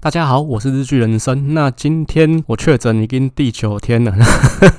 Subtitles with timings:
[0.00, 1.54] 大家好，我是日剧人生。
[1.54, 4.14] 那今天我确诊已经第九天了，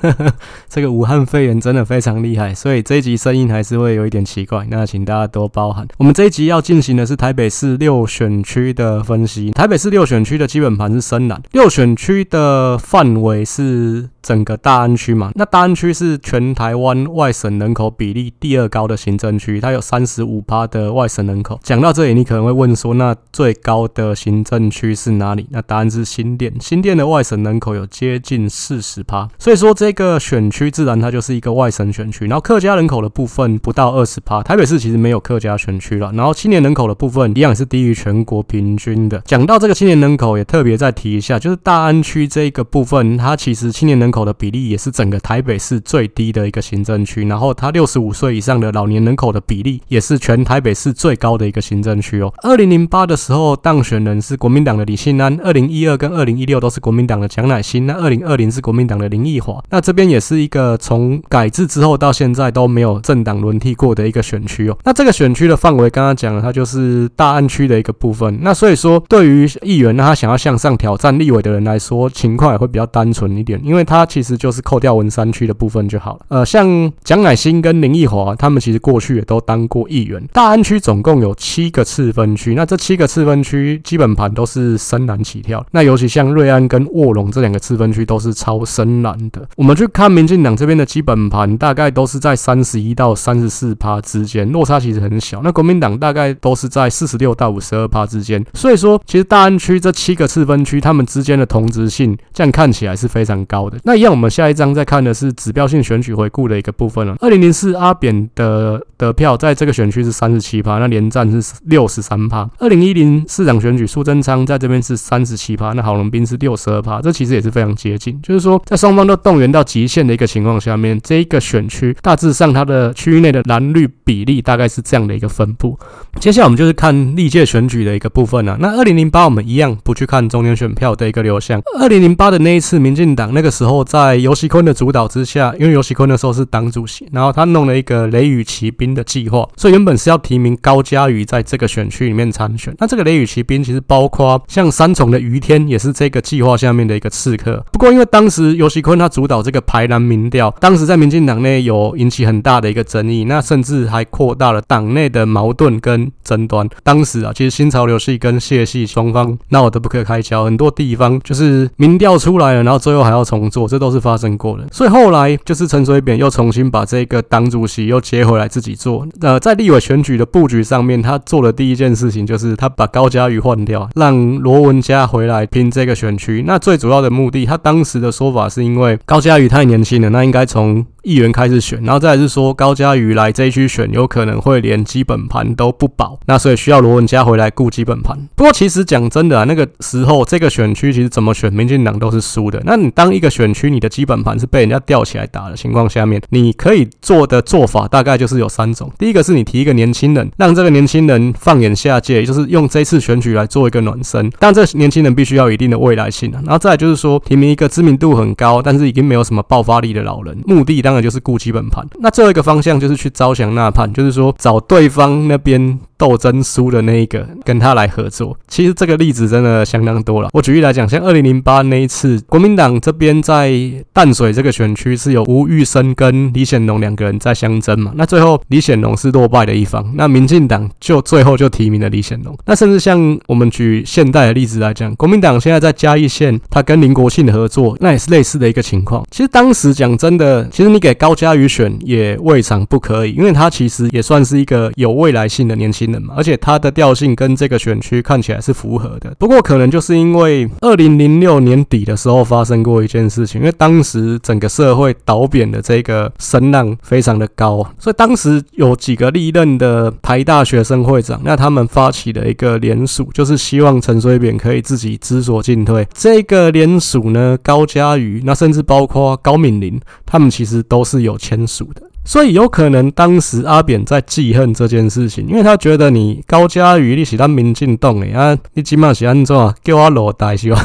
[0.66, 5.86] 这个武汉肺炎真的非常厉害，所以这一集声音还是会有一点奇怪，那请大家多包涵。
[5.98, 9.50] 我们这一集要进行的是台北市六选区的分析。
[9.50, 15.32] 台北市六选区的基本盘是深蓝，六选区的范围是整个大安区嘛？
[15.34, 21.60] 那大安区是全台湾外省人口比例第二高的行政区，它有三十五趴的外省人口。
[21.62, 25.46] 讲到这里，你可能会问说，那最高的行政区是哪里？
[25.50, 32.26] 那答案是新店，新店的外省人口有接近四十趴，所以说这个选区自然它就是一个外省选区。
[32.26, 36.12] 然后客家人口的部分不到二十趴，台北市其实没有客家选区了。
[36.12, 39.20] 然后青年人口的部分一样是低于全国平均的。
[39.24, 47.24] 讲到这个青年人口，也特别再提一下，就是大安区这个部分，它其实青年人口的比例也是整个台北市最低的一个行政区。
[47.26, 52.32] 然后它六十五岁以上的老年人口的比例也是全台北市最高的一个行政区哦。
[52.42, 55.40] 二零零八的时候当选人是国民党的李庆安。
[55.42, 64.76] 二零一二跟二零一六都是国民党的蒋乃馨，那二零二零是国民党的林奕华，那这边也是一个从改制之后到现在都没有政党轮替过的一个选区哦。
[64.84, 68.38] 那这个选区的范围刚刚讲了，它就是大安区的一个部分。
[68.42, 76.26] 那所以说，对于议员那他想要向上挑战立委的人来说，情况也会比较单纯一点，因为他其实就是扣掉文山区的部分就好了。
[76.28, 80.22] 呃，像蒋乃馨跟林奕华，他们其实过去也都当过议员。
[80.32, 85.20] 大安区总共有七个次分区，那这七个次分区基本盘都是深蓝。
[85.22, 89.46] 起跳，那尤其像瑞安跟卧龙这两个次分区都是超深蓝的。
[89.54, 95.42] 我们去看民进党这边的基本盘，大概都是在三十一到三十四趴之间，落差其实很小。
[95.44, 98.42] 那国民党大概都是在四十六到五十二趴之间。
[98.54, 103.78] 所以说，其实大安区这七个次分区，他们之间的同质性，这样看起来是非常高的。
[103.84, 107.14] 那一样，我们下一张再看的是指标性选举回顾的一个部分了。
[107.20, 112.48] 二零零四阿扁的得票在这个选区是三十七趴，那连战是六十三趴。
[112.58, 115.20] 二零一零市长选举苏贞昌在这边是三。
[115.30, 118.20] 十七趴，那郝龙斌是六十二趴，这其实也是非常接近。
[118.20, 125.78] 就是说，在双方都动员到极限的一个情况下面，这一个选区大致上它的区域内的蓝绿比例大概是这样的一个分布。
[126.18, 128.56] 接下来我们就是看历届选举的一个部分了。
[128.58, 131.62] 那二零零八我们一样不去看中间选票的一个流向。
[131.78, 142.74] 二零零八的那一次，民进党那个时候在游锡堃的主导之下，因为游锡堃那时候是党主席，然后他弄了一个雷雨骑兵的计划，所以原本是要提名高嘉瑜在这个选区里面参选。
[142.78, 145.10] 那这个雷雨骑兵其实包括像三重。
[145.10, 147.64] 的余天也是这个计划下面的一个刺客。
[147.72, 156.68] 不过，因为当时游锡坤他主导这个排蓝民调，当时在民进党内有引起很大的一个争议，那甚至还扩大了党内的矛盾跟争端。
[156.84, 164.64] 当时啊，其实新潮流系跟谢系双方闹得不可开交，很多地方就是民调出来了，然后最后还要重做，这都是发生过的。
[164.70, 169.04] 所以后来就是陈水扁又重新把这个党主席又接回来自己做。
[169.20, 175.00] 呃，在立委选举的布局上面，他做的第一件事情就是他把高嘉瑜换掉，让罗文嘉。
[175.10, 188.16] 回来拼这个选区，那最主要的目的，他当时的说法是因为高嘉瑜太年轻了，那应该从议员开始选，然后再来是说高嘉瑜来这一区选，有可能会连基本盘都不保，那所以需要罗文嘉回来顾基本盘。
[188.34, 192.60] 不过其实讲真的啊，那个时候这个选区其实怎么选，民进党都是输的。
[192.64, 198.90] 那你当一个选区你的基本盘是被人家吊起来打的情况下面，你可以做的做法大概就是有三种。
[198.98, 206.40] 第一个是你提一个年轻人，让这个年轻人放眼下届，就是用这次选举来做一个暖身，但这年轻人必须要有一定的未来性啊。
[206.44, 211.86] 然后再来就是说提名一个知名度很高，但是已经没有什么爆发力的老人，目的当当然就是顾基本盘。
[212.00, 218.36] 那最后一个方向就是去招降纳叛，就是说找对方那边斗争输的那一个跟他来合作。
[218.48, 220.28] 其实这个例子真的相当多了。
[220.32, 223.52] 我举例来讲，像二零零八那一次，国民党这边在
[223.92, 227.92] 淡水这个选区是有吴玉生跟李显龙两个人在相争嘛。
[227.94, 232.36] 那最后李显龙是落败的一方，那民进党就最后就提名了李显龙。
[232.46, 239.06] 那甚至像我们举现代的例子来讲，国民党现在在嘉义县，他跟林国庆合作，那也是类似的一个情况。
[239.12, 249.14] 其实当时讲真的，其实你给高嘉瑜选也未尝不可以，因为他其实也算是一个有未来性的年轻人嘛，而且他的调性跟这个选区看起来是符合的。
[249.18, 265.86] 不过可能就是因为二零零六年底的时候发生过一件事情，因为当时整个社会倒扁的这个声浪非常的高，所以当时有几个历任的台大学生会长，那他们发起了一个联署，就是希望陈水扁可以自己知所进退。
[265.92, 271.89] 这个联署呢，高嘉瑜，那甚至包括高敏玲，他们其实都是有签署的。
[272.04, 280.60] 所以有可能当时阿扁在记恨这件事情，因为他觉得你高嘉瑜你是咱民进党诶啊，你起码是安怎叫我落台是吧？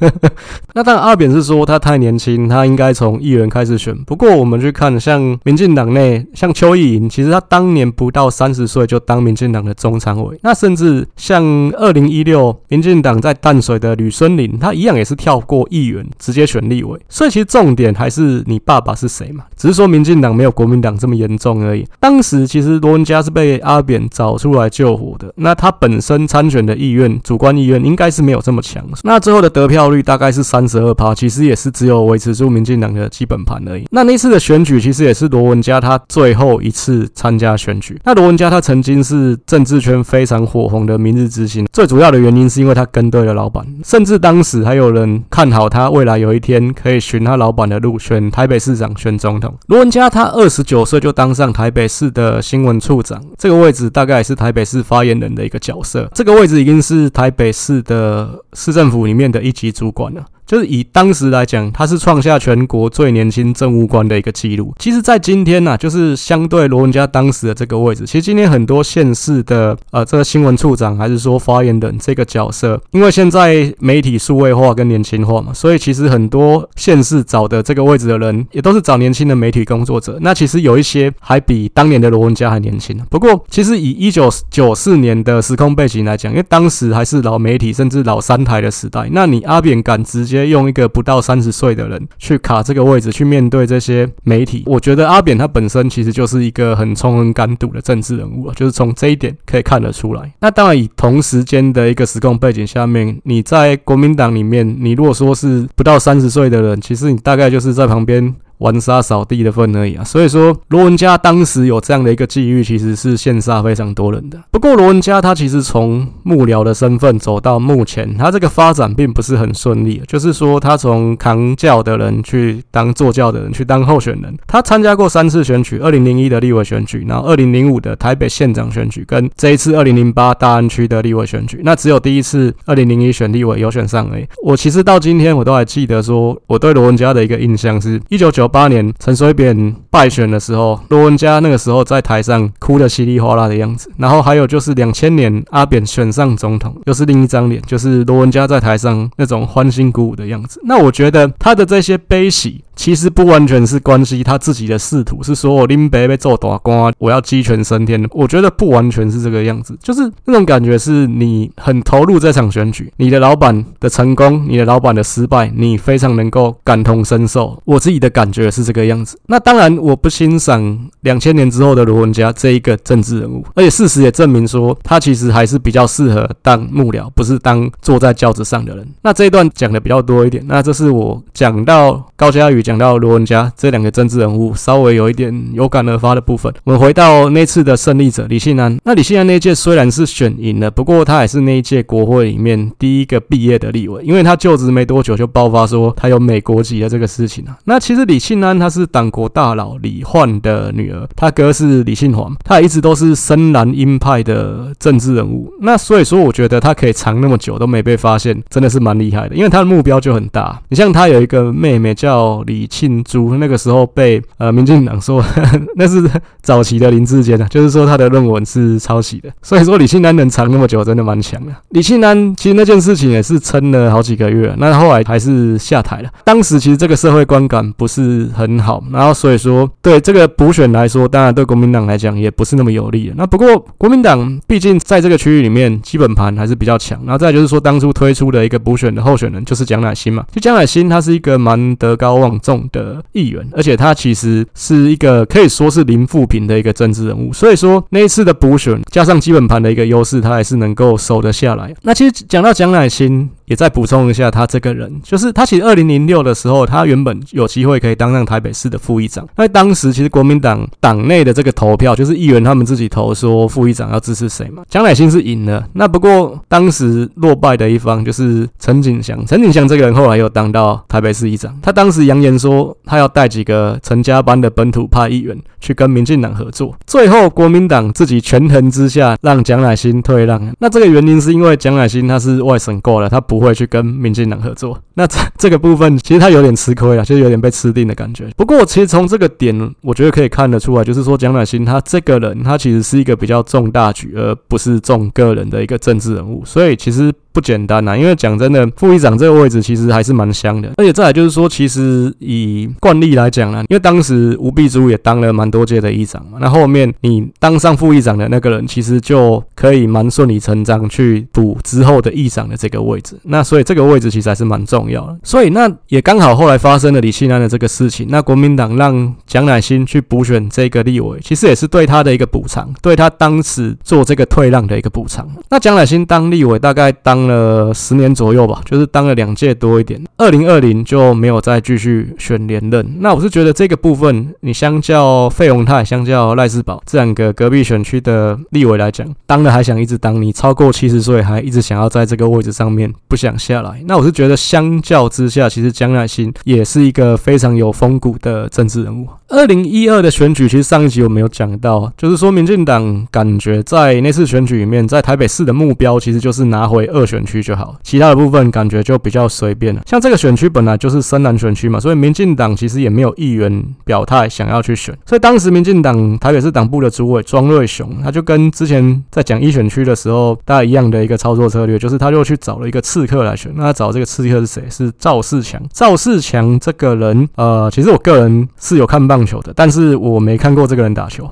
[0.74, 3.96] 那当然阿扁是说他太年轻，他应该从议员开始选。
[4.04, 10.38] 不过我们去看像民进党内，像邱意莹，其实他当年不到三十岁就当民进党的中常委。
[10.42, 11.42] 那甚至像
[11.72, 16.98] 二零一六民进党在淡水的吕孙林，他一样也是跳过议员直接选立委。
[17.08, 19.44] 所以其实重点还是你爸爸是谁嘛？
[19.56, 21.86] 只是说民进党没有国民党这么严重而已。
[22.00, 28.84] 当时其实罗文嘉是被阿扁找出来救火的，那他本身参选的意愿、主观意愿应该是没有这么强。
[29.04, 33.84] 那最后的得票率大概是三十二趴，其实也是只有维持住民进党的基本盘而已。
[33.92, 38.00] 那那次的选举其实也是罗文嘉他最后一次参加选举。
[38.04, 49.54] 那罗文嘉他曾经是政治圈非常火红的明日之星，最主要的原因是因为他跟对了老板，甚至当时还有人看好他未来有一天可以循他老板的路选台北市长、选总统。
[49.66, 56.10] 罗文嘉他二十九岁就当上台北市的新闻处长，这个位置大概也是台北市发言人的一个角色。
[56.14, 60.24] 这个位置已经是台北市的市政府里面的一级主管了。
[60.48, 64.74] 就是以当时来讲，他是创下全国最年轻政务官的一个记录。
[64.78, 80.16] 其实，在今天呢、就是相对罗文嘉当时的这个位置，其实今天很多县市的呃这个新闻处长，还是说发言人这个角色，因为现在媒体数位化跟年轻化嘛，所以其实很多县市找的这个位置的人，也都是找年轻的媒体工作者。
[80.22, 82.98] 那其实有一些还比当年的罗文嘉还年轻。
[83.10, 90.37] 不过，其实以一九九四年的时空背景来讲，因为当时还是老媒体甚至老三台的时代，那你阿扁敢直接。
[90.46, 100.32] 用一个不到三十岁的人去卡这个位置，去面对这些媒体，我觉得阿扁他本身其实就是一个很聪明敢赌的政治人物，就是从这一点可以看得出来。
[100.40, 108.34] 那当然，以同时间的一个时空背景下面，你在国民党里面，你如果说是不到三十岁的人，其实你大概就是在旁边。
[108.58, 114.38] 玩沙扫地的份而已啊，所以说罗文嘉当时有这样的一个际遇，其实是羡煞非常多人的。
[114.50, 120.02] 不过罗文嘉他其实从幕僚的身份走到目前，他这个发展并不是很顺利。
[120.08, 124.36] 就是说他从扛轿的人去当坐轿的人，去当候选人。
[124.48, 131.60] 他参加过三次选举：二零零一的立委选举，然后二零零五的台北县长选举，跟这一次二零零八大安区的立委选举。
[131.62, 134.26] 那只有第一次二零零一选立委有选上而已。
[134.42, 138.47] 我其实到今天我都还记得说，我对罗文嘉的一个印象是一九九。
[138.48, 143.90] 八年陈水扁败选的时候，罗文嘉那个时候在台上哭得稀里哗啦的样子。
[143.98, 150.60] 然后还有就是两千年阿扁选上总统，又是另一张脸，就是罗文嘉在台上那种欢欣鼓舞的样子。
[150.64, 152.64] 那我觉得他的这些悲喜。
[152.78, 158.08] 其实不完全是关系他自己的仕途，是说我林北被做大官，我要鸡犬升天。
[158.12, 167.60] 我觉得不完全是这个样子，就是那种感觉是你很投入这场选举，你的老板的成功，你的老板的失败，你非常能够感同身受。
[167.64, 169.18] 我自己的感觉是这个样子。
[169.26, 178.86] 那当然，我不欣赏两千年之后的罗文嘉这一个政治人物，而且事实也证明说，他其实还是比较适合当幕僚，不是当坐在轿子上的人。
[179.02, 182.62] 那这一段讲的比较多一点，那这是我讲到高嘉瑜。
[182.68, 186.52] 讲到罗文佳这两个政治人物，稍微有一点有感而发的部分。
[186.64, 197.56] 我们回到那次的胜利者李庆安，那李庆安那一届虽然是选赢了，不过他也是那一届国会里面第一个毕业的立委，因为他就职没多久就爆发说他有美国籍的这个事情啊。
[197.64, 205.50] 那其实李庆安他是党国大佬李焕的女儿，他哥是李庆煌，他一直都是深蓝鹰派的政治人物。
[205.62, 210.60] 那所以说，我觉得他可以藏那么久都没被发现，真的是蛮厉害的，因为他的目标就很大。
[210.68, 212.57] 你像他有一个妹妹叫李。
[212.58, 216.02] 李庆珠那个时候被呃民进党说呵呵 那是
[216.42, 221.52] 早期的林志坚啊，就是说他的论文是抄袭的，所以说李庆南能藏那么久，真的蛮强的。
[221.68, 226.10] 李庆南其实那件事情也是撑了好几个月，那后来还是下台了。
[226.24, 233.14] 当时其实这个社会观感不是很好，然后所以说对这个补选来说，当然对国民党来讲也不是那么有利的。
[233.16, 242.47] 那不过国民党毕竟在这个区域里面基本盘还是比较强，然后再就是说当初推出的一个补选的候选人就是蒋乃馨嘛，就蒋乃馨他是一个蛮德高望重。
[242.70, 251.74] 的议员，而且他其实是一个可以说是零负评的一个政治人物，所以说那一次的补选加上基本盘的一个优势，他还是能够守得下来。
[251.82, 253.28] 那其实讲到蒋乃馨。
[253.48, 259.26] 也再补充一下，他这个人就是他，其实二零零六的时候，他原本有机会可以当上台北市的副议长。
[259.36, 264.62] 那当时其实国民党党内的这个投票，就是议员他们自己投说副议长要支持谁嘛。
[264.68, 269.24] 蒋乃馨是赢了，那不过当时落败的一方就是陈景祥。
[269.26, 276.76] 陈景祥这个人后来又当到台北市议长，他当时扬言说他要带几个陈家班的本土派议员去跟民进党合作。
[276.86, 280.38] 最后国民党自己权衡之下，让蒋乃馨退让。
[280.58, 283.37] 那这个原因是因为蒋乃馨他是外省过来，他不。
[283.38, 284.76] 不会去跟民进党合作。
[284.94, 288.28] 那这这个部分其实他有点吃亏了，就是有点被吃定的感觉。
[288.36, 296.42] 不过其实从这个点，我觉得可以看得出来，就是说蒋乃馨他这个人，他其实是一个比较重大局，而不是重个人的一个政治人物。
[296.44, 297.12] 所以其实。
[297.38, 325.24] 不简单呐，因为讲真的，副议长这个位置其实还是蛮香的，而且再来就是说，其实以惯例来讲呢，因为当时吴碧珠也当了蛮多届的议长嘛，那后面你当上副议长的那个人，其实就可以蛮顺理成章去补之后的议长的这个位置，那所以这个位置其实还是蛮重要的，所以那也刚好后来发生了李庆安的这个事情，那国民党让蒋乃馨去补选这个立委，其实也是对他的一个补偿，对他当时做这个退让的一个补偿。
[325.50, 327.27] 那蒋乃馨当立委大概当。
[327.28, 330.02] 了十年左右吧，就是当了两届多一点。
[330.16, 332.96] 二零二零就没有再继续选连任。
[333.00, 343.82] 那我是觉得这个部分，你相较费鸿泰、相较赖世宝这两个隔壁选区的立委来讲，当了还想一直当，你超过七十岁还一直想要在这个位置上面不想下来。
[343.86, 349.08] 那我是觉得相较之下，其实江乃馨也是一个非常有风骨的政治人物。
[349.28, 357.07] 二零一二的选举，其实上一集我没有讲到，就是说民进党感觉在那次选举里面，在台北市的目标其实就是拿回二。
[357.08, 359.80] 选区就好，其他的部分感觉就比较随便了。
[359.86, 364.96] 像这个选区本来就是深蓝选区嘛，所以民进党其实也没有议员表态想要去选。
[365.06, 373.50] 所以当时民进党台北市党部的主委庄瑞雄，他就跟之前在讲一选区的时候大家一样的一个操作策略，就是他就去找了一个刺客来选。
[373.56, 374.62] 那他找这个刺客是谁？
[374.70, 375.60] 是赵世强。
[375.72, 381.28] 赵世强这个人，呃，其实我个人是有看棒球的，但是我没看过这个人打球。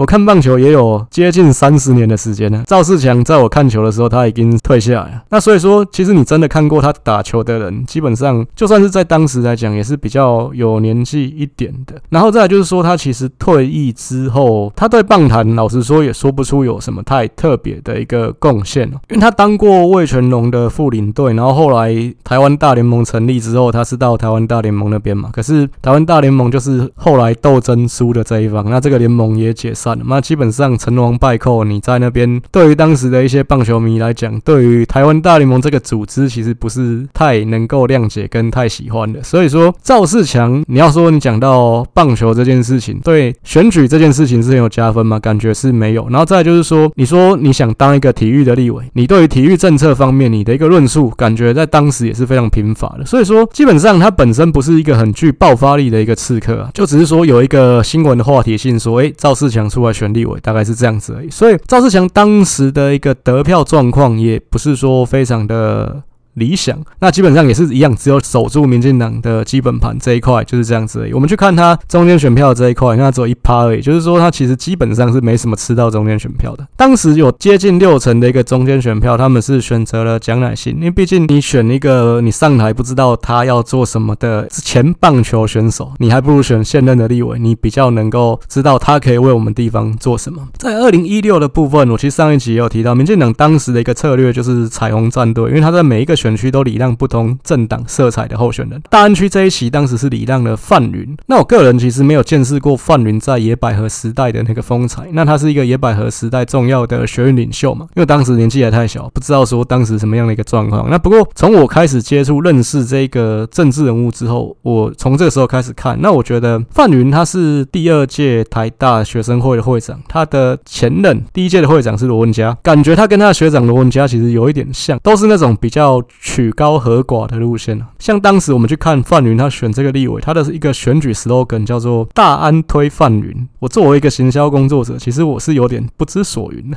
[0.00, 2.62] 我看棒球也有接近三十年的时间了。
[2.66, 5.22] 赵世强在我看球的时候，他已经退下来了。
[5.28, 12.00] 那所以说，其实你真的看过他打球的人，基本上就算是在当时来讲，也是比较有年纪一点的。
[12.08, 18.88] 然后再来就是说，他其实退役之后，他对棒坛老实说也说不出有什么太特别的一个贡献。
[19.10, 25.28] 因为他当过魏全龙的副领队，然后后来台湾大联盟成立之后，他是到台湾大联盟那边嘛。
[25.30, 29.89] 可是台湾大联盟就是后来斗争输的这一方，那这个联盟也解散。
[30.04, 39.22] 那基本上成王败寇，你在那边对于当时的一些棒球迷来讲，对于台湾大联盟这个组织，其实不是太能够谅解跟太喜欢的。
[39.22, 45.18] 所以说赵世强，你要说你讲到棒球这件事情，对选举这件事情是有加分吗？
[45.18, 46.08] 感觉是没有。
[46.08, 53.06] 然后再就是说，你说你想当一个体育的立委，你对于体育政策方面，你的一个论述，感觉在当时也是非常贫乏的。
[53.06, 59.80] 所以说，基本上他本身不是一个很具爆发力的一个刺客啊，就只是说有一个新闻的话题性，说诶赵世强出。
[59.80, 66.02] 来选立委大概是这样子而已，所以赵世强当时的一个得票状况也不是说非常的。
[66.40, 71.12] 理想，那基本上也是一样，只有守住民进党的基本盘这一块就是这样子而已。
[71.12, 76.66] 我们去看他中间选票这一块，那只有一趴而已，就是说他其实基本上是没什么吃到中间选票的。
[76.76, 90.48] 当时有接近六成的一个中间选票，他们是选择了蒋乃馨，因为毕竟你选一个你上台不知道他要做什么的前棒球选手，你还不如选现任的立委，你比较能够知道他可以为我们地方做什么。
[90.56, 98.80] 在二零一六的部分，我其实上一集也有提到，民进党当时的一个策略就是彩虹战队，因为他在每一个选区都礼让不同政党色彩的候选人。
[98.88, 101.16] 大安区这一期当时是礼让了范云。
[101.26, 105.08] 那我个人其实没有见识过范云在野百合时代的那个风采。
[105.12, 107.86] 那他是一个野百合时代重要的学运领袖嘛？
[107.94, 110.88] 因为当时年纪还太小，不知道说当时什么样的一个状况。
[110.90, 126.50] 那不过从我开始接触认识这个政治人物之后，我从这个时候开始看，那我觉得范云他是第二届台大学生会的会长，他的前任第一届的会长是罗文佳，感觉他跟他的学长罗文佳其实有一点像，都是那种比较曲。
[126.52, 133.48] 高和寡的路线，像当时我们去看范云，他选这个立委，他的一个选举 slogan 叫做“大安推范云”。
[133.60, 136.76] 我作为一个行销工作者，其实我是有点不知所云的，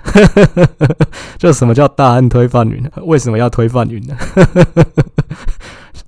[1.38, 2.82] 就什么叫“大安推范云”？
[3.04, 4.16] 为什么要推范云呢？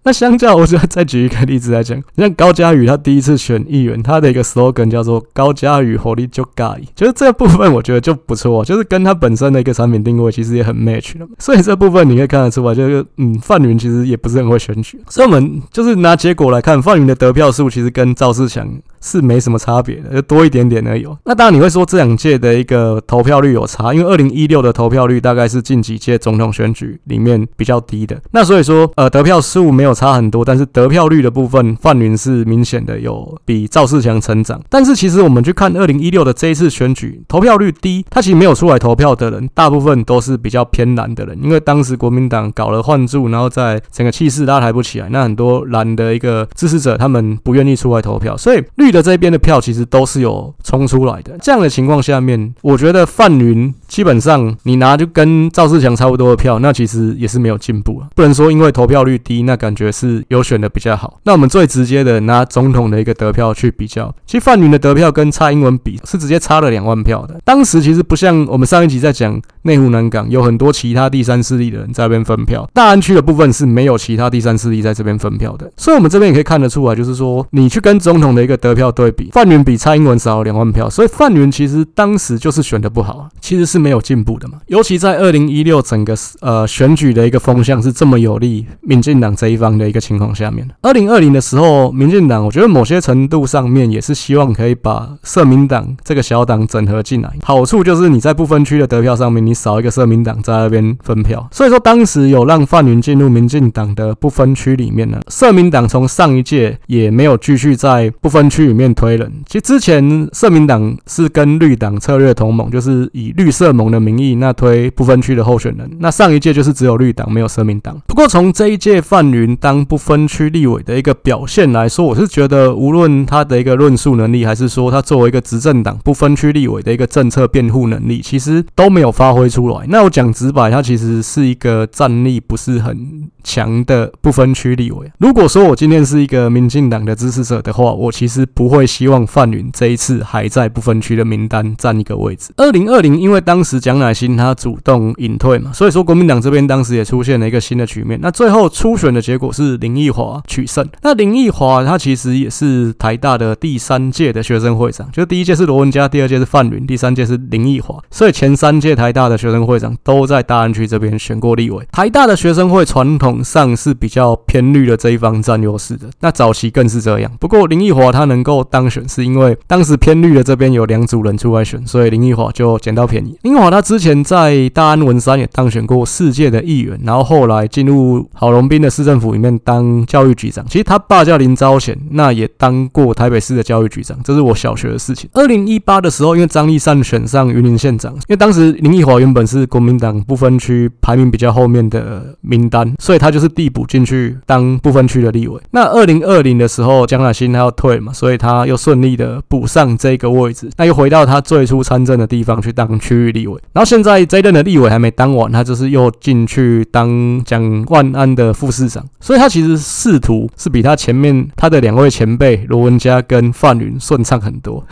[0.05, 11.27] 那相较，我就再举一个例子来讲，你像高嘉宇他第一次选议员，他的一个 slogan 叫做“高嘉宇火力就盖”，就是这部分我觉得就不错，就是跟他本身的一个产品定位其实也很 match 的。
[11.39, 18.69] 所以这部分你可以看得出来，就是嗯，范云其实也不是很会选举，所以我们就是拿结果来看，范云的得票数其实跟赵世强
[19.05, 21.07] 是没什么差别的，就多一点点而已。
[21.23, 29.95] 那当然你会说这两届的一个投票率有差，因为二零一六的投票率大概是近几届总统选举里面比较低的，那所以说呃得票数没有。
[29.95, 34.61] 差很多，但是得票率的部分，范云是明显的有比赵世强成长。
[34.69, 51.37] 但是其实我们去看二零一六的这一次选举，投票率低，他其实没有出来投票的人，大部分都是比较偏蓝的人，因为当时国民党搞了换柱，然后在整个气势拉抬不起来，那很多蓝的一个支持者他们不愿意出来投票，所以绿这边的票其实都是有冲出来的。
[51.41, 58.09] 这样的情况下面，我觉得范云基本上你拿就跟赵世强差不多的票，那其实也是没有进步啊。
[58.13, 61.17] 不能说因为投票率低，那感觉是有选的比较好。
[61.23, 67.39] 那我们最直接的拿总统的一个得票去比较，其实范云的得票跟蔡英文比是直接差了两万票的。
[67.45, 75.71] 当时其实不像我们上一集在讲内湖南港有很多其他第三势力的人在那边分票，大安区的部分是没有其他第三势力在这边分票的。
[75.77, 84.57] 所以我们这边也可以看得出来，就是说你去跟总统的一个得票对比，范云比蔡英文少了两万票，所以范云其实当时就是选的不好，其实是没有进步的嘛。
[84.67, 105.19] 尤其在二零一六整个呃选举的一个风向是这么有利民进党这一方的一个情况下面，二零二零的时候，民进党我觉得某些程度上面也是希望可以把社民党这个小党整合进来，好处就是你在不分区的得票上面，你少一个社民党在那边分票，所以说当时有让范云进入民进党的不分区里面呢。
[105.29, 117.99] 社民党从上一届也没有继续在不分区里面推人，其实之前社民党是跟绿党策略同盟，就是以绿色盟的名义那推不分区的候选人，那上一届就是只有绿党没有社民党。
[118.07, 129.85] 不过从这一届范云当不分区立委的一个表现来说，我是觉得无论他的一个论述能力，还是说他作为一个执政党不分区立委的一个政策辩护能力，其实都没有发挥出来。
[129.87, 135.11] 那我讲直白，他其实是一个战力不是很强的不分区立委。
[135.19, 142.51] 如果说我今天是一个民进党的支持者的话，我其实不会希望范云这一次还在不分区的名单占一个位置。
[142.57, 148.19] 二零二零，因为当当时蒋乃新他主动隐退嘛，所以说国民党这边当时也出现了一个新的局面。
[148.21, 150.85] 那最后初选的结果是林奕华取胜。
[151.03, 157.97] 那林奕华他其实也是台大的第三届的学生会长，就第一届是罗文嘉，第二届是范云，第三届是林奕华。
[158.11, 161.87] 所以前三届台大的学生会长都在大安区这边选过立委。
[161.93, 167.31] 台大的学生会传统上是比较偏绿的这一方占优势的，那早期更是这样。
[167.39, 173.39] 不过林奕华他能够当选，是因为当时偏绿的这边有两组人出来选，所以林奕华就捡到便宜。
[173.45, 180.65] 林华他之前在大安文山也当选过世界的议员，然后后来进入郝龙斌的市政府里面当教育局长。
[180.67, 185.29] 其实他爸叫林昭贤，那也当过台北市的教育局长，这是我小学的事情。
[185.33, 195.61] 二零一八的时候，因为张丽善选上云林县长，因为当时林奕华原本是国民党不分区排名比较后面的名单，所以他就是递补进去当不分区的立委。
[195.69, 203.61] 那二零二零的时候，蒋乃新他要退嘛，所以他又顺利的补上这个位置，那又回到他最初参政的地方去当区域立委。
[203.73, 214.83] 然后现在这一任的立委还没当完，他就是又进去当蒋万安的副市长，所以他其实仕途是比他前面他的两位前辈罗文嘉跟范云顺畅很多。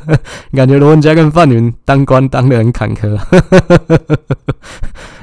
[0.54, 3.18] 感觉罗文嘉跟范云当官当得很坎坷。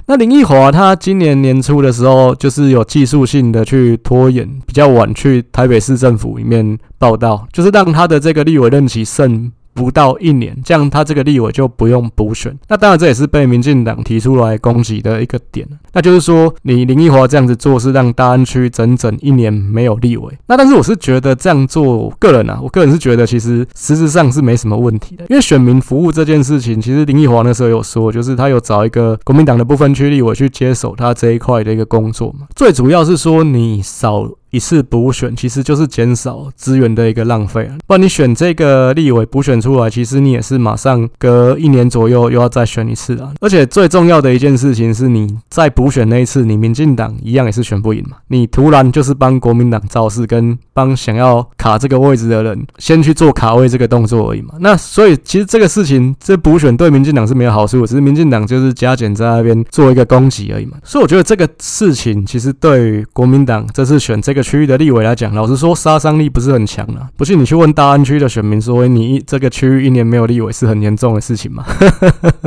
[0.07, 12.57] 那林奕华他今年年初的时候，就是有技术性的去拖延，比较晚去台北市政府里面报道，就是让他的这个立委任期剩不到一年，这样他这个立委就不用补选。
[12.69, 15.67] 那当然这也是被民进党提出来攻击的一个点。
[15.91, 20.33] 那就是说，你林奕华这样子做是让大安区整整一年没有立委。
[20.47, 25.25] 那但是我是觉得这样做，个人啊，我个人是觉得其实实质上是没什么问题的。
[25.29, 32.47] 因为选民服务这件事情，其实林奕华那时候有说，就是他有找一个国民党的不分区立委去接手他这一块的一个工作嘛。
[32.55, 34.29] 最主要是说你少。
[34.55, 43.33] 一次补选其实就是减少资源的一个浪费啊，不然你选这个立委补选出来，其实你也是马上隔一年左右又要再选一次啊。
[43.41, 48.15] 而且最重要的一件事情是，你在补选那一次，你民进党一样也是选不赢嘛。
[48.29, 54.53] 你突然就是帮国民党造势，跟帮想要卡这个位置的人先去做卡位这个动作而已嘛。
[54.61, 60.77] 那所以其实这个事情，这补选对民进党是没有好处，只是民进党就是加减在那边做一个攻击而已嘛。
[60.81, 64.44] 所以我觉得这个事情其实对于国民党这次选这个。
[64.45, 67.09] 区域的立委来讲，老实说杀伤力不是很强啊。
[67.17, 71.65] 不信你去问大安区的选民说，你这个区域一年没有立委是很严重的事情吗？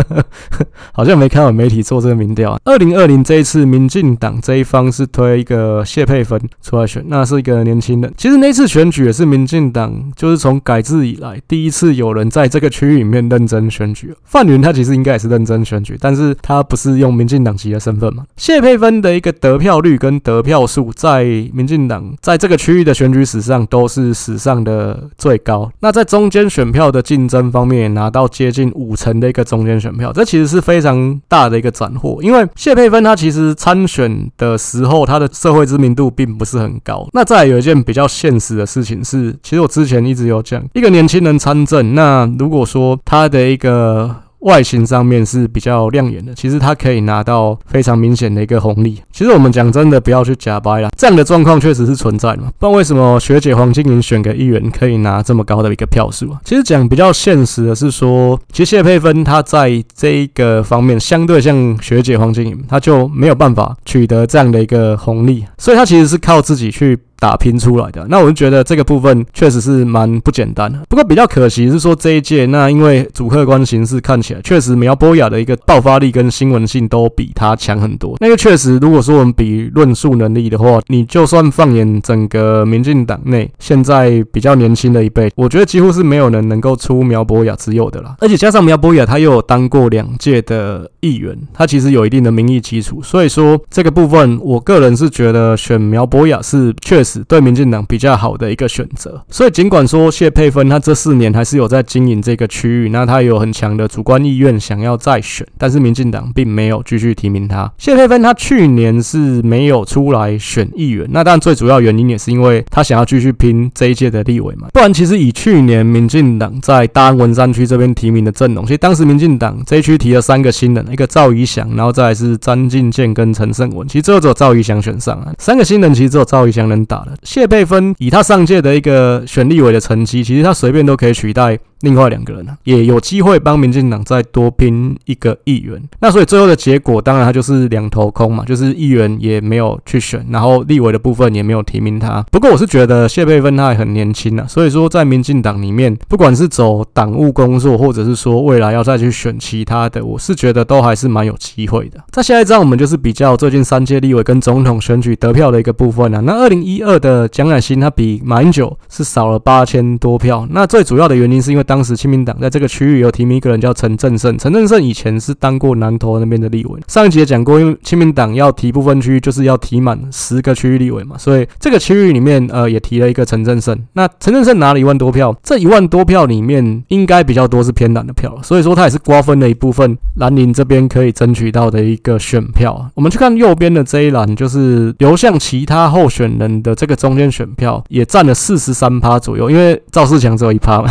[0.94, 2.60] 好像没看到媒体做这个民调啊。
[2.64, 8.14] 二零二零这一次，民进党这一方是推一个谢佩芬出来选，那是一个年轻人。
[8.16, 14.14] 其实那次选举也是民进党就是从改制以来第一次有人在这个区域里面认真选举。
[14.22, 18.24] 范云他其实应该也是认真选举，但是他不是用民进党籍的身份嘛。
[18.36, 25.68] 谢佩芬的一个得票率跟得票数在民进党在这个区域的选举史上都是史上的最高。
[25.80, 32.22] 那在中间选票的竞争方面，也拿到接近五成的一个中间选票，这其实是非常大的一个斩获。
[32.22, 37.08] 因为谢佩芬他其实参选的时候，他的社会知名度并不是很高。
[37.12, 49.00] 那再有一件比较现实的事情是，其实我之前一直有讲，一个年轻人参政，那如果说他的一个外形上面是比较亮眼的，其实他可以拿到非常明显的一个红利。
[49.12, 52.50] 其实我们讲真的，不要去假掰啦，这样的状况确实是存在的嘛。
[52.58, 56.40] 不然为什么学姐黄金莹选个议员可以拿这么高的一个票数啊？
[56.44, 66.98] 其实讲比较现实的是说，其实谢佩芬她在这一个方面相对像学姐黄金莹，她就没有办法取得这样的一个红利，所以她其实是靠自己去。
[67.18, 70.78] 打拼出来的，那我就觉得这个部分确实是蛮不简单的。
[70.88, 78.16] 不过比较可惜是说这一届，那因为主客观形势看起来，确实苗博雅的一个爆发力跟新闻性都比他强很多。
[78.20, 88.14] 那个确实，如果说我们比论述能力的话，你就算放眼整个民进党内，现在比较年轻的一辈，我觉得几乎是没有人能够出苗博雅之右的啦。
[88.20, 97.02] 而且加上苗博雅他又有当过两届的议员，他其实有一定的民意基础，所以说这个部分，我个人是觉得选苗博雅是确。
[97.26, 107.70] 对民进党比较好的一个选择，所以尽管说谢佩芬他这四年还是有在经营这个区域，那他有很强的主观意愿想要再选，但是民进党并没有继续提名他。
[107.78, 126.97] 谢佩芬他去年是没有出来选议员，那当然最主要原因也是因为他想要继续拼这一届的立委嘛，不然其实以去年民进党在大安文山区这边提名的阵容，其实当时民进党这一区提了三个新人，一个赵怡翔，然后再是詹进健跟陈胜文，其实最后只有赵怡翔选上啊，三个新人其实只有赵怡翔能打。
[127.22, 131.58] 谢贝芬以他上届的一个选立委的成绩，其实他随便都可以取代。
[131.82, 135.80] 另外两个人呢，也有机会帮民进党再多拼一个议员。
[136.00, 142.20] 那所以最后的结果，当然他就是两头空嘛，就是议员也没有去选，然后立委的部分也没有提名他。
[142.32, 152.02] 不过我是觉得谢佩芬他还很年轻啊，所以说在民进党里面，不管是走党务工作，或者是说未来要再去选其他的，我是觉得都还是蛮有机会的。
[152.10, 156.20] 在下一张，我们就是比较最近三届立委跟总统选举得票的一个部分啊。
[156.24, 160.44] 那二零一二的蒋乃馨，他比马英九是少了八千多票。
[160.50, 161.67] 那最主要的原因是因为。
[161.68, 166.80] 当时亲民党在这个区域有提名一个人叫陈正胜，陈正胜以前是当过南投那边的立委。
[166.88, 173.78] 上一集也讲过，因为亲民党要提部分区域，就是要提满十个区域立委嘛，所以这个区域里面呃也提了一个陈正胜。
[173.92, 182.90] 那陈正胜拿了一万多票，这一万多票里面应该比较多是偏蓝的票，所以说他也是瓜分了一部分蓝营这边可以争取到的一个选票。
[182.94, 190.90] 我们去看右边的这一栏，就是流向其他候选人的这个中间选票，也占了四十三趴左右，因为赵世强只有一趴嘛。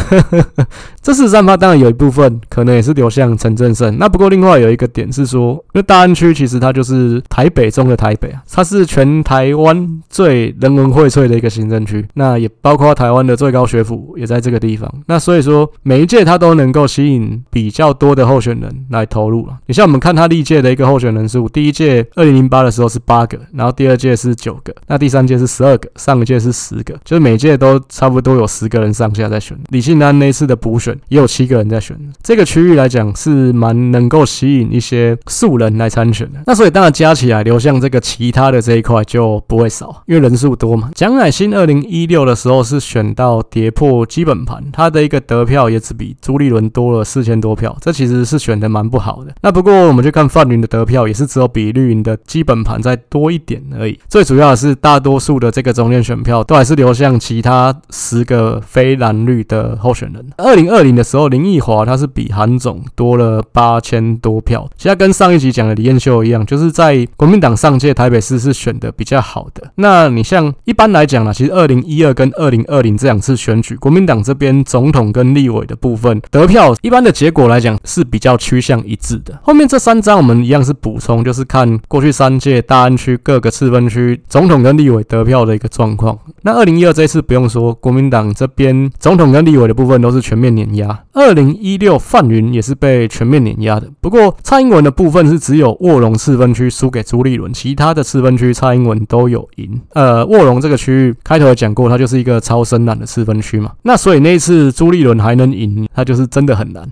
[1.01, 3.97] 这四三趴当然有一部分可能也是流向陈振胜。
[3.97, 14.91] 那不过另外有一个点是说，因为大安区其实它就是台北中的台北啊，它是全台湾最人文荟萃的一个行政区，那也包括台湾的最高学府也在这个地方。
[15.05, 19.57] 那所以说每一届它都能够吸引比较多的候选人来投入了。
[19.67, 29.57] 你像我们看它历届的一个候选人数，第一届二零零八的时候是八个，然后第二届是九个，那第三届是十二个，上一届是十个，就是每届都差不多有十个人上下在选。
[29.69, 30.97] 李庆安那次的补选。
[31.09, 36.39] 也有七个人在选，这个区域来讲是蛮能够吸引一些素人来参选的。
[36.45, 40.89] 那所以当然加起来流向这个其他的这一块就不会少，因为人数多嘛。
[40.95, 49.33] 蒋乃馨二零一六的时候是选到跌破基本盘，他的一个得票也只比朱立伦多了四千多票，这其实是选的蛮不好的。
[49.41, 53.97] 那不过我们去看范云的得票，也是只有比绿营的基本盘再多一点而已。
[54.09, 60.25] 最主要的是大多数的这个中间选票都还是流向其他十个非蓝绿的候选人。
[60.47, 64.65] 二零二零的时候，林奕华他是比韩总多了八千多票。
[64.77, 69.69] 其实跟上一集讲的李彦秀一样，就是在国民党上届台北市是选的比较好的。
[69.75, 79.37] 那你像一般来讲呢，其实二零一二跟二零二零这两次选举，国民党这边总统跟立委的部分得票，一般的结果来讲是比较趋向一致的。
[79.43, 86.17] 后面这三张我们一样是补充，就是看过去三届大安区各个次分区总统跟立委得票的一个状况。
[86.43, 91.03] 那二零一二这次不用说，国民党这边总统跟立委的部分都是全全面碾压。
[91.13, 99.81] 二零一六范云也是被全面碾压的，不过蔡英文的部分是只有卧龙次分区输给朱立伦，其他的次分区蔡英文都有赢。
[99.93, 106.87] 呃，卧龙这个区域开头也讲过，它就是一个超深蓝的次分区嘛，那所以那一次朱立伦还能赢，他就是真的很难。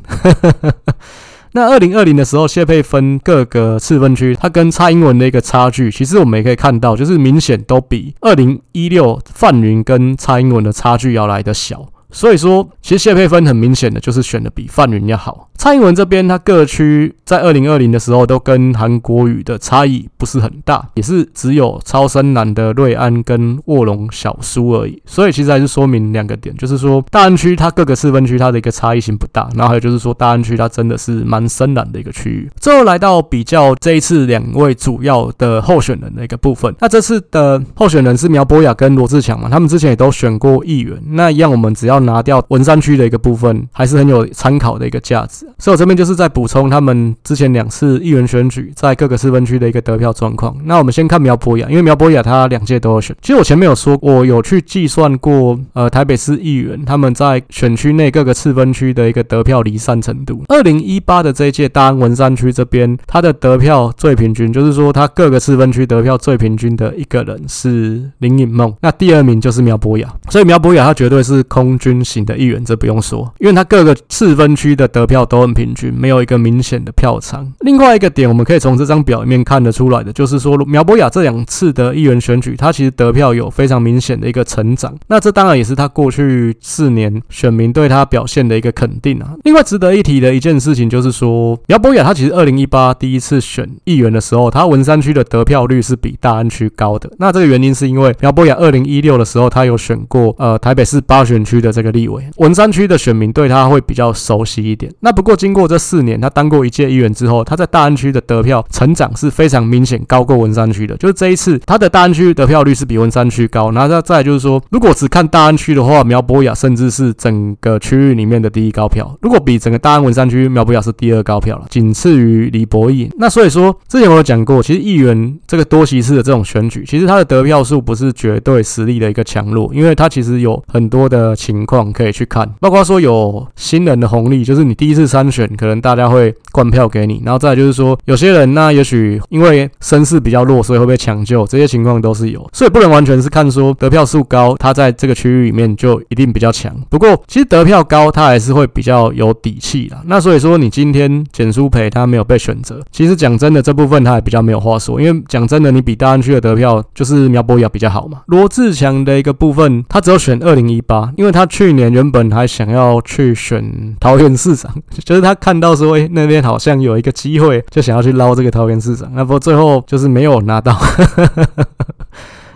[1.53, 11.87] 那二零二零的时候，谢佩芬各个次分区，它跟蔡英文的一个差距，其实我们也可以看到，就是明显都比二零一六范云跟蔡英文的差距要来得小。
[12.15, 15.49] 所以说，其实谢佩芬很明显的就是选的比范云要好。
[15.65, 25.01] 蔡英文这边，他各区在二零二零的时候都跟韩国瑜的差异不是很大，也是只有超深蓝的瑞安跟卧龙小输而已。
[25.07, 32.47] 所以其实还是说明两个点，就是说大安区它各个四分区它的一个差异性不大，然后还有就是说大安区它真的是蛮深蓝的一个区域。
[32.59, 45.47] 最后来到比较这一次两位主要的候选人的一个部分，那这次的候选人是苗博雅跟罗志强嘛，他们之前也都选过议员，那一样我们只要拿掉文山区的一个部分，还是很有参考的一个价值。
[45.57, 50.55] 所以我这边就是在补充他们之前两次议员选举在各个次分区的一个得票状况。
[50.65, 53.15] 那我们先看苗博雅，因为苗博雅他两届都有选。
[53.21, 60.43] 其实我前面有说，我有去计算过，呃，台北市议员他们在选区内各个次分区的一个得票离散程度。
[60.47, 70.13] 二零一八的这一届大安文山区这边，他的得票最平均，就是说他各个次分区得票最平均的一个人是林颖梦，那第二名就是苗博雅。
[70.29, 77.51] 所以苗博雅他绝对是空军型的议员，这不用说，因为他各个次分区的得票都很平均，没有一个明显的票仓。
[77.61, 84.95] 另外一个点，我们可以从这张表里面看得出来的，就是说苗博雅这两次的议员选举，他其实得票有非常明显的一个成长。
[85.07, 89.33] 那这当然也是他过去四年选民对他表现的一个肯定啊。
[89.43, 97.09] 另外值得一提的一件事情就是说，苗博雅他其实二零一八第一次选议员的时候，他文山区的得票率是比大安区高的。
[97.19, 104.91] 那这个原因是因为苗博雅二零一六的时候，他有选过呃台北市八选区的这个立委，文山区的选民对他会比较熟悉一点。
[104.99, 110.95] 那不过经过这四年，他当过一届议员之后，他在大安区的得票成长是非常明显高过文山区的。
[110.95, 113.71] 就是这一次他的大安区得票率是比文山区高。
[113.71, 119.17] 然后再再就是说，如果只看大安区的话，苗博雅甚至是整个区域里面的第一高票。
[119.21, 123.09] 如果比整个大安文山区，苗博雅是第二高票了，仅次于李博毅。
[123.17, 146.75] 那所以说，之前我有讲过，其实议员这个多席次的这种选举，其实他的得票数不是绝对实力的一个强弱，因为他其实有很多的情况可以去看，包括说有新人的红利，就是你第一次三选，可能大家会灌票给你，然后再就是说，有些人那也许因为声势比较弱，所以会被抢救，这些情况都是有，所以不能完全是看说得票数高，他在这个区域里面就一定比较强。
[146.89, 150.01] 不过其实得票高，他还是会比较有底气啦。
[150.05, 158.19] 那所以说，你今天简书培他没有被选择，其实讲真的，这部分他也比较没有话说，因为讲真的，你比大安区的得票就是苗博雅比较好嘛。
[158.25, 164.73] 罗志强的一个部分，他只有选二零一八，因为他去年原本还想要去选桃园市长，
[165.05, 170.75] 就是他看到说，哎，那边好像有一个机会，就想要去捞这个桃园市长，那不过最后就是没有拿到。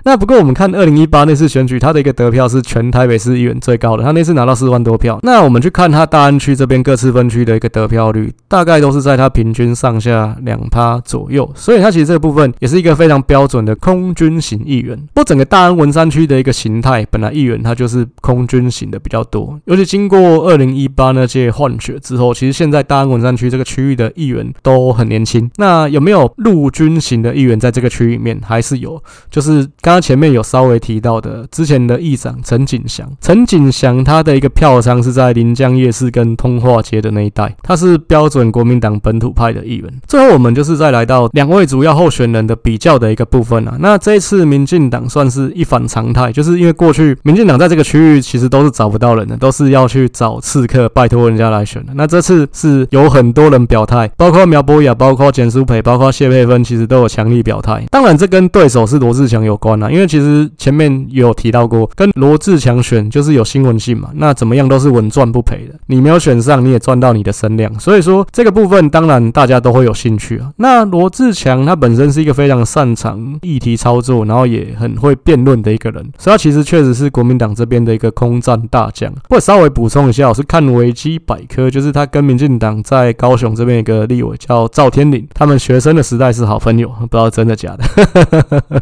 [0.09, 5.19] 那不过我们看二零一八那次选举，他的一个得票是全台北市议员最高的，他那次拿到四万多票。
[5.21, 14.97] 那我们去看他大安区这边各次分区的一个得票率，大概都是在他平均上下两趴左右，所以他其实这个部分也是一个非常标准的空军型议员。
[15.13, 20.17] 不过整个大安文山区的一个形态，本来议员他就是空军型的比较多，尤其经过
[20.49, 25.47] 二零一八那届换血之后，其实现在大安文山区这个区域的议员都很年轻。
[25.57, 28.41] 那有没有陆军型的议员在这个区域里面？
[28.43, 29.69] 还是有，就是。
[29.81, 39.93] 刚刚前面有稍微提到的，之前的议长陈景祥，陈景祥他的一个票仓是在临江夜市跟通化街的那一带，他是标准国民党本土派的议员。
[40.07, 43.75] 最后我们就是再来到两位主要候选人的比较的一个部分啊。
[43.81, 51.91] 那这次民进党算是一反常态，就是因为过去民进党在这个区域其实都是找不到人的，都是要去找刺客，拜托人家来选的。
[51.95, 57.83] 那这次是有很多人表态，包括苗博雅，包括简淑培，包括谢佩芬，其实都有强力表态。
[57.91, 59.78] 当然，这跟对手是罗志强有关。
[59.91, 65.75] 因为其实前面有提到过，跟罗志强选就是有新闻性嘛，那怎么样都是稳赚不赔的。
[65.85, 70.51] 你没有选上，你也赚到你的声量，所以说这个部分当然大家都会有兴趣啊。
[70.57, 79.11] 那罗志强他本身是一个非常擅长议题操作，然后也很会辩论的一个人，所以他其实确实是国民党这边的一个空战大将。
[79.13, 88.81] 不过稍微补充一下，我是看维基百科，就是他跟民进党在高雄这边一个立委叫赵天麟，他们学生的时代是好朋友，不知道真的假的。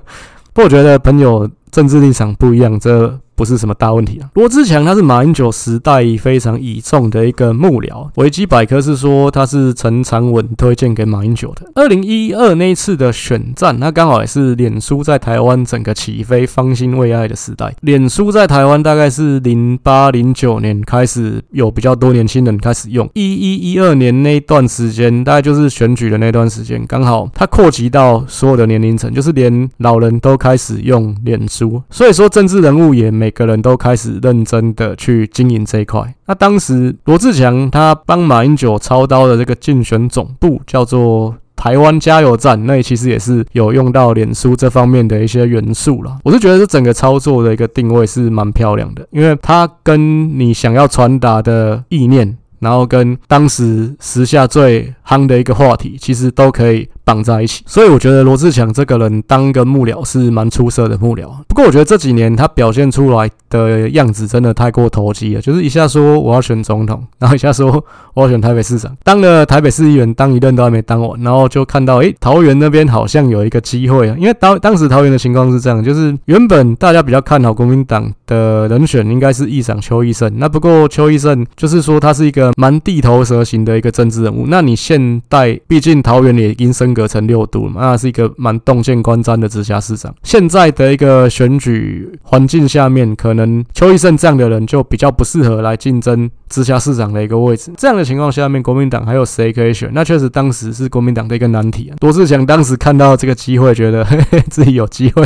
[0.57, 3.19] 不过我觉得朋友政治立场不一样，这。
[3.37, 4.27] 不是什么大问题啊。
[4.33, 11.71] 罗志强他是马英九时代非常倚重的一个幕僚，维基百科是说他是陈长文推荐给马英九的。
[11.75, 17.71] 二零一二那一次的选战，他刚好也是脸书在台湾整个起飞、方兴未艾的时代。
[17.81, 33.26] 脸书在台湾大概是零八零九年开始有比较多年轻人开始用，一一一二年那段时间，大概就是选举的那段时间，刚好他扩及到所有的年龄层，就是连老人都开始用脸书，所以说政治人物也没。
[33.27, 36.01] 每个人都开始认真的去经营这一块。
[36.27, 46.17] 那当时罗志强他帮马英九操刀的这个竞选总部叫做台湾加油站，那其实也是有用到脸书这方面的一些元素啦。
[46.23, 56.87] 我是觉得这整个操作的一个定位是蛮漂亮的，因为它跟你想要传达的意念，然后跟当时时下最夯的一个话题，其实都可以。
[57.07, 57.63] 绑在一起。
[57.65, 61.29] 所以我觉得罗志祥这个人当个幕僚是蛮出色的幕僚。
[61.47, 67.83] 不过我觉得这几年他表现出来的样子真的太过投机了，就是一下说我要选总统， 然后一下说
[68.13, 97.71] 我要选台北市长，当了台北市议员当一任都还没当完，然后就看到诶桃园那边好像有一个机会啊，因为当当时桃园的情况是这样，就是原本大家比较看好国民党的人选应该是议长邱奕胜，那不过邱奕胜就是说他是一个蛮地头蛇型的一个政治人物，那你现代毕竟桃园也已经升格成六都了嘛，那是一个蛮动见观瞻的直辖市长，现在的一个选举环境下面，可能邱奕胜这样的人就比较不适合来竞争直辖市长的一个位置。
[97.77, 99.89] 这样的情况下面，国民党还有谁可以选？
[99.93, 101.95] 那确实当时是国民党的一个难题啊。
[102.01, 104.05] 罗志祥当时看到这个机会，觉得
[104.49, 105.25] 自己有机会，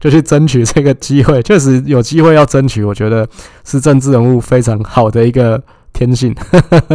[0.00, 1.40] 就去争取这个机会。
[1.42, 3.28] 确实有机会要争取，我觉得
[3.64, 5.62] 是政治人物非常好的一个
[5.92, 6.34] 天性，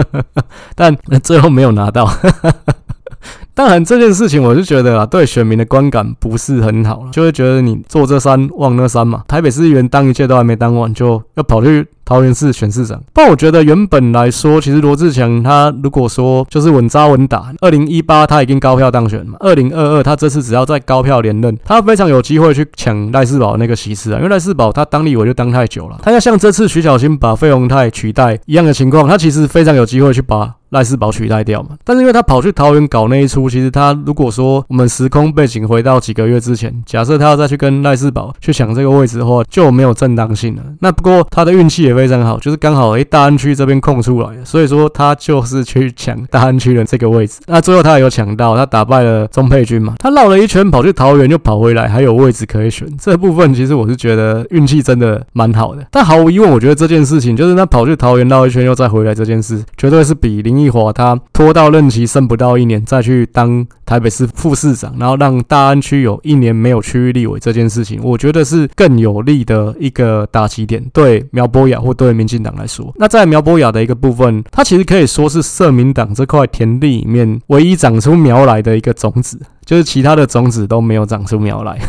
[0.75, 0.93] 但
[1.23, 2.11] 最后没有拿到。
[3.55, 9.23] 当然，这件事情我就觉得啊，对选民的观感不是很好了，就会觉得你坐这山望那山嘛。
[9.29, 13.01] 台北市议员当一切都还没当完，就要跑去桃园市选市长。
[13.11, 24.17] 但我觉得原本来说，其实罗志强他如果说就是稳扎稳打，二零一八他已经高票当选嘛，二零二二他这次只要再高票连任，他非常有机会去抢赖世宝那个席次啊。
[24.17, 30.55] 因为赖世宝他当立委就当太久了，他要像这次徐巧芯把费鸿泰取代一样的情况，他其实非常有机会去把。
[30.69, 31.69] 赖世宝取代掉嘛？
[31.85, 40.63] 但是因为他跑去桃园搞那一出，其实他如果说我们时空背景回到几个月之前，假设他要再去跟赖世宝去抢这个位置的话，就没有正当性了。
[40.81, 47.39] 那不过他的运气也非常好，就是刚好诶、欸、大安区这边空出来，所以说他就是去抢大安区的这个位置。
[47.47, 49.95] 那最后他也有抢到，他打败了钟沛君嘛。
[49.99, 52.87] 他绕了一圈跑去桃园又跑回来，还有位置可以选。
[52.99, 55.85] 这部分其实我是觉得运气真的蛮好的。
[55.89, 60.35] 但毫无疑问，我觉得这件事情就是他跑去桃园绕一圈又再回来这件事，绝对是比。
[60.45, 72.91] 林奕华他拖到任期剩不到一年，再去当台北市副市长，然后让大安区有一年没有区域立委这件事情，我觉得是更有利的一个打击点，对苗博雅或对民进党来说。
[72.97, 79.39] 那在苗博雅的一个部分，它其实可以说是社民党这块田地里面唯一长出苗来的一个种子。
[79.65, 81.79] 就是其他的种子都没有长出苗来，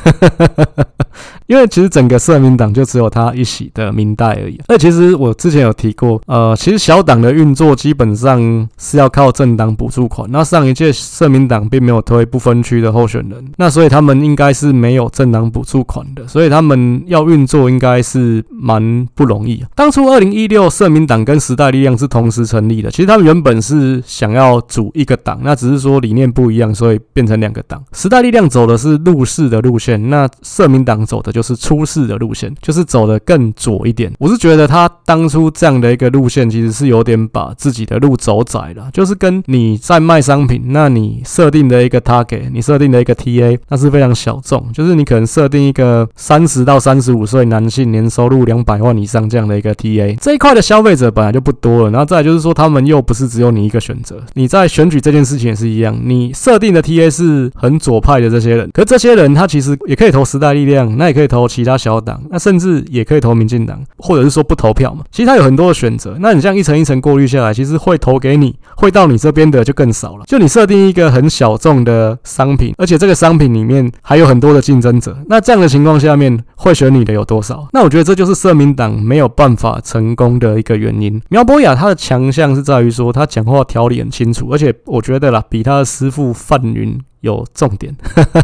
[1.46, 4.58] 因为其实整个社民党就只有他一席的民代而已。
[4.66, 10.26] 那其实我之前有提过，呃，其实小党的运作基本上是要靠政党补助款。
[10.32, 19.62] 那上一届社民党并没有推不分区的候选人，那所以他们应该是没有政党补助款的，所以他们要运作应该是蛮不容易。
[19.74, 27.62] 当初二零一六社民党跟时代力量是同时成立的，其实他们原本是想要组一个党，那只是说理念不一样，所以变成两个。
[27.68, 34.12] 党时代力量走的是入世的路线，那社民党走的就是出世的路线，就是走的更左一点。
[34.18, 38.88] 我是觉得他当初这样的一个路线，其实是有点把自己的路走窄了。
[38.92, 44.72] 就是跟你在卖商品，那你设定的一个 target，你设定的一个 TA，那是非常小众。
[44.72, 51.90] 就是你可能设定一个三十到三十五岁男性，年收入两百万以上这样的一个 TA，这一块的消费者本来就不多了。
[51.90, 54.22] 然后再来就是说，他们又不是只有你一个选择。
[54.34, 57.50] 你在选举这件事情也是一样，你设定的 TA 是。
[57.56, 65.04] 很左派的这些人，可这些人他其实也可以投时代力量，那也可以投其他小党，那甚至也可以投民进党，或者是说不投票嘛。
[65.10, 66.16] 其实他有很多的选择。
[66.20, 70.24] 那你这样一层一层过滤下来，其实会投给你会到你这边的就更少了。
[70.26, 77.66] 就你设定一个很小众的商品，而且这个商品里面还有很多的竞争者，那这样的情况下面会选你的有多少？
[77.72, 81.20] 那我觉得这就是社民党没有办法成功的一个原因。
[81.28, 86.98] 苗博雅他的强项是在于说他讲话条理很清楚，而且我觉得啦，比他的师父范云。
[87.20, 87.94] 有重点，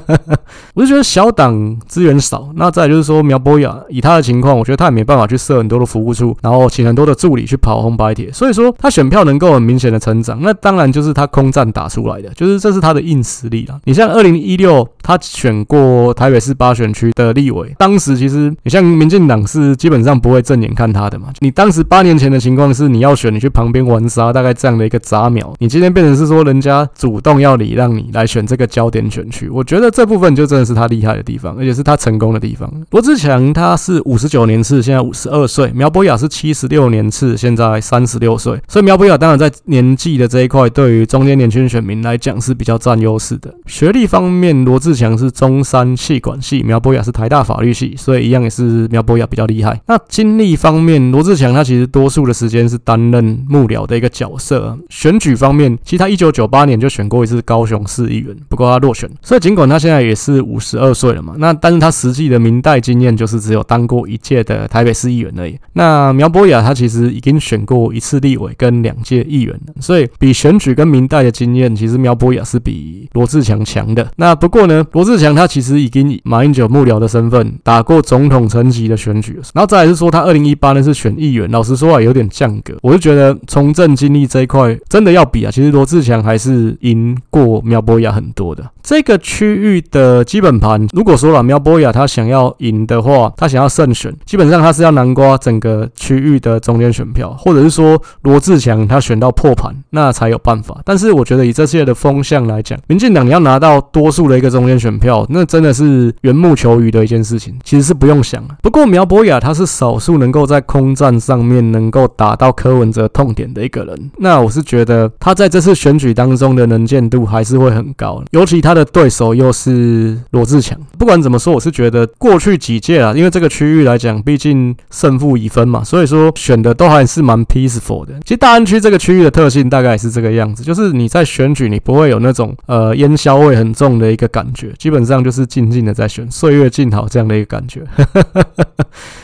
[0.74, 13.78] 我就觉得小党资源少，那再就是说苗博雅以他的情况，我觉得他也没办法去设很多的服务处，然后请很多的助理去跑红白帖，所以说他选票能够很明显的成长，那当然就是他空战打出来的，就是这是他的硬实力啊。
[13.84, 28.61] 你像二零一六他选过台北市八选区的立委，当时其实你像民进党是基本上不会正眼看他的嘛，你当时八年前的情况是你要选，你去旁边玩沙，大概这样的一个杂苗，你今天变成是说人家主动要礼让你来选这个。
[28.66, 32.72] 焦点选区，我觉得这部分就真的是他厉害的地方，而且是他成功的地方。
[32.90, 38.60] 罗志强他是五十九年次，现在五十二岁；苗博雅是七十六年次，现在三十六岁。
[38.68, 43.52] 所以苗博雅当然在年纪的这一块，对于中间年轻选民来讲是比较占优势的。
[43.66, 49.80] 学历方面，罗志强是中山企管系，苗博雅是台大法律系，所以一样也是苗博雅比较厉害。
[49.86, 54.78] 那经历方面，罗志强他其实多数的时间是担任幕僚的一个角色。
[54.88, 58.36] 选举方面，其实他一九九八年就选过一次高雄市议员。
[58.52, 59.08] 不过他落选。
[59.22, 65.58] 所以尽管他现在也是五十二岁了嘛，那但是他实际的民代经验就是只有当过一届的台北市议员而已。
[65.72, 74.06] 那苗博雅他其实已经选过一次立委跟两届议员了，所以比选举跟民代的经验，其实苗博雅是比罗志强强的。
[74.16, 82.74] 那不过呢，罗志强他其实已经以马英九幕僚的身份打过总统层级的选举，然后再来是说他二零一八呢是选议员，老实说啊有点降格。
[82.82, 88.68] 我就觉得从政经历这一块真的要比啊，其实罗志强还是赢过苗博雅很多多的。
[88.82, 100.80] 这个区域的基本盘，如果说了苗博雅他想要赢的话，他想要胜选，基本上他是要南瓜整个区域的中间选票，或者是说罗志强他选到破盘，那才有办法。
[100.84, 108.42] 但是我觉得以这些的风向来讲，民进党你要拿到多数的一个中间选票，那真的是缘木求鱼的一件事情，其实是不用想。
[108.60, 118.72] 不过苗博雅他是少数能够在空战上面能够打到柯文哲痛点的一个人，那我是觉得他在这次选举当中的能见度还是会很高，尤其他。
[118.72, 128.14] 的对手又是罗志强，不管怎么说，我是觉得过去几届啊，因为这个区域来讲，毕竟胜负已分嘛，所以说选的都还是蛮 peaceful 的。
[128.22, 137.84] 其实大安区这个区域的特性大概也是这个样子，就是你在选举，你不会有那种呃烟硝味很重的一个感觉，基本上就是静静的在选，岁月静好这样的一个感觉。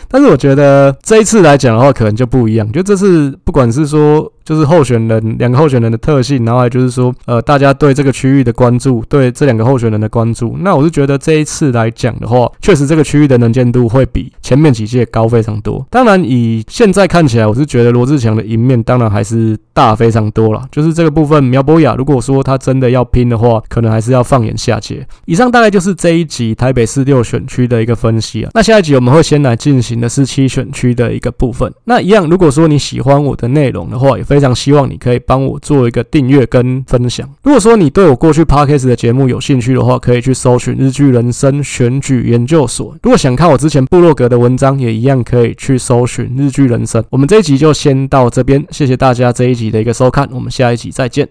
[0.09, 4.32] 但是我觉得这一次来讲的话，可能就不一样，就这次不管是说。
[4.48, 10.56] 就是候选人两个候选人的特性，然后还就是说，呃，大家对这个区域的关注，对这两个候选人的关注。
[10.61, 15.86] 那我是觉得这一次来讲的话，确实这个区域的能见度会比前面几届高非常多。
[15.90, 20.64] 当然，以现在看起来，我是觉得罗志强的赢面当然还是大非常多了。
[20.72, 25.06] 就是这个部分，苗博雅如果说他真的要拼的话，可能还是要放眼下届。
[25.26, 28.50] 以上大概就是这一集台北市六选区的一个分析啊。
[28.54, 31.72] 那下一集我们会先来进行的是七选区的一个部分。
[31.84, 37.28] 那一样，如果说你喜欢我的内容的话，也非常希望你可以帮我做一个订阅跟分享。
[37.42, 42.94] 如果说你对我过去 Podcast 的节目有兴趣的话，可以去搜寻日剧人生选举研究所。
[43.03, 47.03] 如果想看我之前部落格的文章，也一样可以去搜寻日剧人生。
[47.11, 51.26] 我们这一集就先到这边，谢谢大家这一集的一个收看，我们下一集再见。